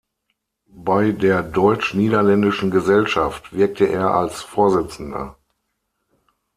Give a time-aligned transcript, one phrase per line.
[0.81, 5.37] Bei der Deutsch-Niederländischen Gesellschaft wirkte er als Vorsitzender.